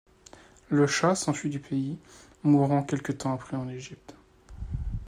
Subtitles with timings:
[0.69, 1.99] Le Chah s'enfuit du pays,
[2.41, 4.15] mourant quelque temps après en Égypte.